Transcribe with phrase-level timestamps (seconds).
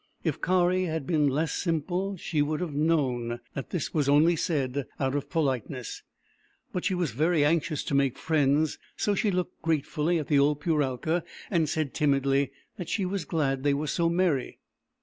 [0.23, 4.87] If Kari had been less simple, she would have known that this was only said
[4.99, 6.01] out of politeness,
[6.73, 10.59] but she was very anxious to make friends, so she looked gratefully at the old
[10.59, 14.57] Puralka and said, timidly, that she was glad they were so merry.